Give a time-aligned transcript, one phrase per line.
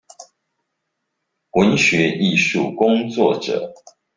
[1.51, 3.71] 文學藝術工作者